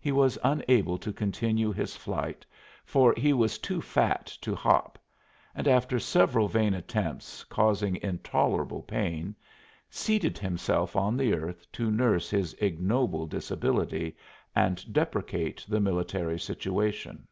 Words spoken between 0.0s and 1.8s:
He was unable to continue